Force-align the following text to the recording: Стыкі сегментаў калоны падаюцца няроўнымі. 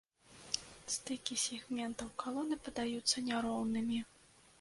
Стыкі 0.93 1.35
сегментаў 1.41 2.09
калоны 2.23 2.57
падаюцца 2.69 3.17
няроўнымі. 3.29 4.01